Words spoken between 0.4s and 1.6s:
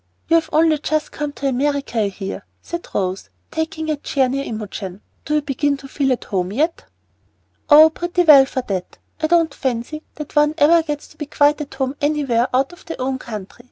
only just come to